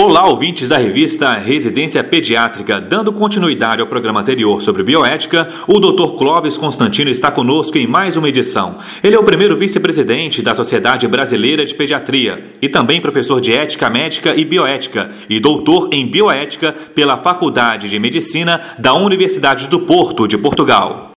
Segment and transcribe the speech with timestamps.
[0.00, 2.80] Olá, ouvintes da revista Residência Pediátrica.
[2.80, 6.16] Dando continuidade ao programa anterior sobre bioética, o Dr.
[6.16, 8.78] Clóvis Constantino está conosco em mais uma edição.
[9.02, 13.90] Ele é o primeiro vice-presidente da Sociedade Brasileira de Pediatria e também professor de ética
[13.90, 20.28] médica e bioética e doutor em bioética pela Faculdade de Medicina da Universidade do Porto,
[20.28, 21.10] de Portugal.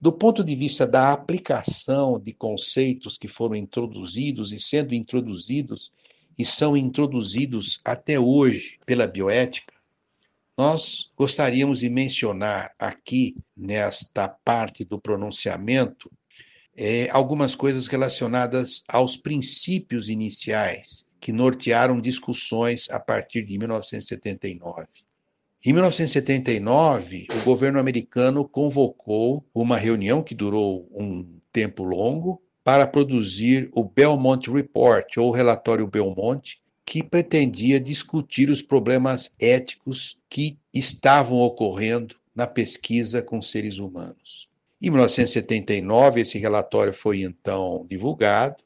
[0.00, 5.90] Do ponto de vista da aplicação de conceitos que foram introduzidos e sendo introduzidos
[6.38, 9.74] e são introduzidos até hoje pela bioética,
[10.56, 16.10] nós gostaríamos de mencionar aqui, nesta parte do pronunciamento,
[16.76, 24.86] é, algumas coisas relacionadas aos princípios iniciais que nortearam discussões a partir de 1979.
[25.64, 33.70] Em 1979, o governo americano convocou uma reunião que durou um tempo longo para produzir
[33.72, 42.16] o Belmont Report, ou relatório Belmont, que pretendia discutir os problemas éticos que estavam ocorrendo
[42.34, 44.50] na pesquisa com seres humanos.
[44.82, 48.62] Em 1979, esse relatório foi então divulgado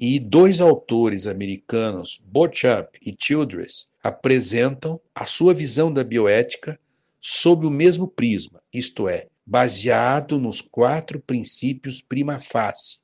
[0.00, 6.76] e dois autores americanos, Botchup e Childress, apresentam a sua visão da bioética
[7.20, 13.03] sob o mesmo prisma, isto é, baseado nos quatro princípios prima facie,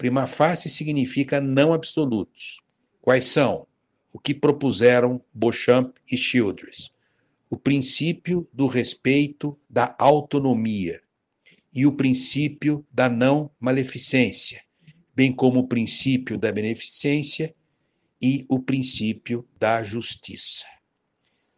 [0.00, 2.56] Prima facie significa não absolutos.
[3.02, 3.66] Quais são?
[4.14, 6.88] O que propuseram Beauchamp e Childress.
[7.50, 10.98] O princípio do respeito da autonomia
[11.70, 14.62] e o princípio da não maleficência,
[15.14, 17.54] bem como o princípio da beneficência
[18.22, 20.64] e o princípio da justiça.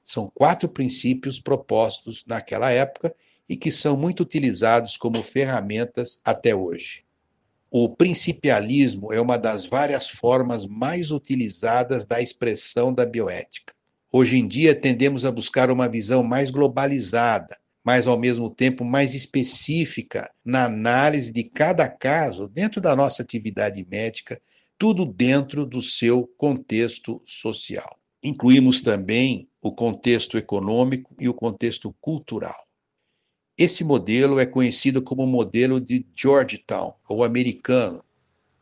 [0.03, 3.15] São quatro princípios propostos naquela época
[3.49, 7.05] e que são muito utilizados como ferramentas até hoje.
[7.75, 13.73] O principialismo é uma das várias formas mais utilizadas da expressão da bioética.
[14.13, 19.15] Hoje em dia, tendemos a buscar uma visão mais globalizada, mas ao mesmo tempo mais
[19.15, 24.39] específica na análise de cada caso dentro da nossa atividade médica,
[24.77, 27.99] tudo dentro do seu contexto social.
[28.23, 32.72] Incluímos também o contexto econômico e o contexto cultural.
[33.57, 38.03] Esse modelo é conhecido como modelo de Georgetown, ou americano,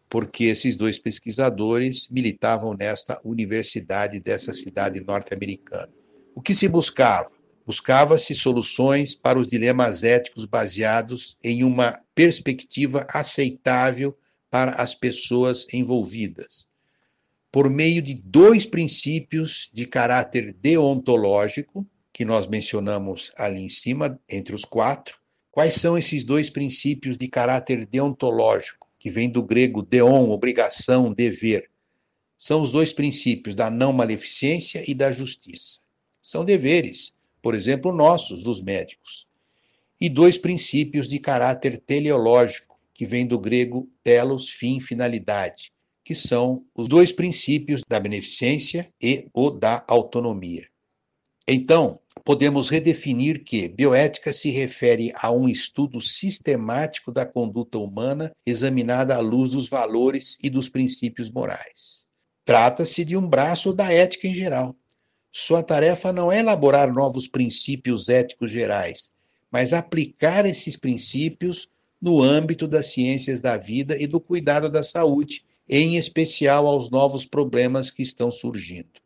[0.08, 5.92] porque esses dois pesquisadores militavam nesta universidade dessa cidade norte-americana.
[6.34, 7.30] O que se buscava?
[7.64, 14.18] Buscava-se soluções para os dilemas éticos baseados em uma perspectiva aceitável
[14.50, 16.68] para as pessoas envolvidas,
[17.52, 21.86] por meio de dois princípios de caráter deontológico,
[22.20, 25.18] que nós mencionamos ali em cima, entre os quatro.
[25.50, 31.70] Quais são esses dois princípios de caráter deontológico, que vem do grego deon, obrigação, dever?
[32.36, 35.80] São os dois princípios da não maleficência e da justiça.
[36.20, 39.26] São deveres, por exemplo, nossos, dos médicos.
[39.98, 45.72] E dois princípios de caráter teleológico, que vem do grego telos, fim, finalidade,
[46.04, 50.68] que são os dois princípios da beneficência e o da autonomia.
[51.48, 59.16] Então, podemos redefinir que bioética se refere a um estudo sistemático da conduta humana examinada
[59.16, 62.06] à luz dos valores e dos princípios morais.
[62.44, 64.76] Trata-se de um braço da ética em geral.
[65.32, 69.12] Sua tarefa não é elaborar novos princípios éticos gerais,
[69.50, 71.68] mas aplicar esses princípios
[72.00, 77.24] no âmbito das ciências da vida e do cuidado da saúde, em especial aos novos
[77.24, 78.99] problemas que estão surgindo.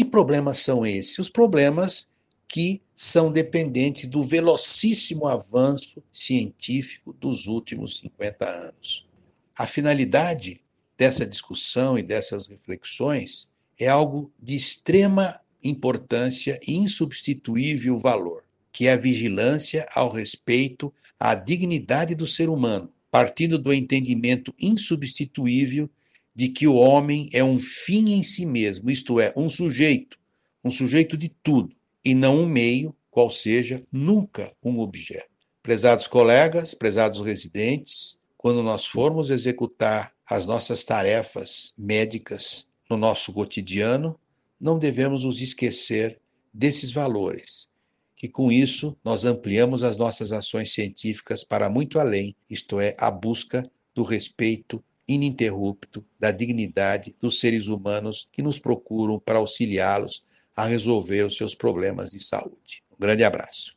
[0.00, 1.18] Que problemas são esses?
[1.18, 2.08] Os problemas
[2.48, 9.06] que são dependentes do velocíssimo avanço científico dos últimos 50 anos.
[9.54, 10.62] A finalidade
[10.96, 18.94] dessa discussão e dessas reflexões é algo de extrema importância e insubstituível valor, que é
[18.94, 25.90] a vigilância ao respeito à dignidade do ser humano, partindo do entendimento insubstituível
[26.34, 30.18] de que o homem é um fim em si mesmo, isto é, um sujeito,
[30.64, 31.74] um sujeito de tudo,
[32.04, 35.28] e não um meio, qual seja, nunca um objeto.
[35.62, 44.18] Prezados colegas, prezados residentes, quando nós formos executar as nossas tarefas médicas no nosso cotidiano,
[44.58, 46.20] não devemos nos esquecer
[46.52, 47.68] desses valores,
[48.16, 53.10] que com isso nós ampliamos as nossas ações científicas para muito além, isto é, a
[53.10, 60.22] busca do respeito ininterrupto da dignidade dos seres humanos que nos procuram para auxiliá-los
[60.56, 62.82] a resolver os seus problemas de saúde.
[62.92, 63.74] Um grande abraço.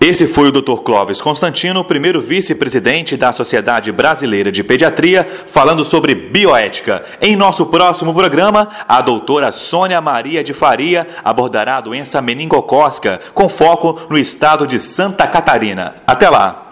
[0.00, 0.82] Esse foi o Dr.
[0.82, 7.02] Clóvis Constantino, primeiro vice-presidente da Sociedade Brasileira de Pediatria, falando sobre bioética.
[7.20, 13.48] Em nosso próximo programa, a doutora Sônia Maria de Faria abordará a doença meningocócica, com
[13.48, 15.96] foco no estado de Santa Catarina.
[16.06, 16.68] Até lá!